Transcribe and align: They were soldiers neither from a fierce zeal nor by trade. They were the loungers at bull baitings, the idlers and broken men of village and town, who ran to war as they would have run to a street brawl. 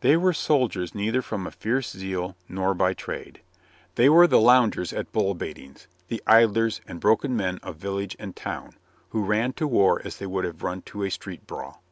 They 0.00 0.18
were 0.18 0.34
soldiers 0.34 0.94
neither 0.94 1.22
from 1.22 1.46
a 1.46 1.50
fierce 1.50 1.90
zeal 1.90 2.36
nor 2.50 2.74
by 2.74 2.92
trade. 2.92 3.40
They 3.94 4.10
were 4.10 4.26
the 4.26 4.38
loungers 4.38 4.92
at 4.92 5.10
bull 5.10 5.32
baitings, 5.34 5.86
the 6.08 6.22
idlers 6.26 6.82
and 6.86 7.00
broken 7.00 7.34
men 7.34 7.60
of 7.62 7.76
village 7.76 8.14
and 8.18 8.36
town, 8.36 8.74
who 9.08 9.24
ran 9.24 9.54
to 9.54 9.66
war 9.66 10.02
as 10.04 10.18
they 10.18 10.26
would 10.26 10.44
have 10.44 10.62
run 10.62 10.82
to 10.82 11.02
a 11.02 11.10
street 11.10 11.46
brawl. 11.46 11.82